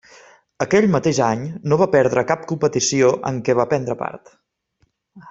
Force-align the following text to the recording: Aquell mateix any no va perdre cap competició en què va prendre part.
Aquell 0.63 0.87
mateix 0.93 1.19
any 1.25 1.43
no 1.73 1.77
va 1.81 1.87
perdre 1.95 2.23
cap 2.31 2.47
competició 2.53 3.11
en 3.33 3.39
què 3.49 3.57
va 3.61 3.67
prendre 3.75 3.97
part. 4.05 4.33